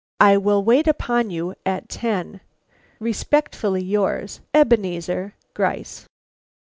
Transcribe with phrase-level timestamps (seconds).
[0.19, 2.41] "I will wait upon you at ten.
[2.99, 6.07] "Respectfully yours, "EBENEZAR GRYCE."